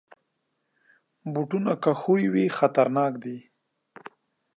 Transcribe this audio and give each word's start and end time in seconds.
بوټونه 1.33 1.73
که 1.83 1.91
ښوی 2.01 2.23
وي، 2.33 2.45
خطرناک 2.57 3.13
دي. 3.23 3.37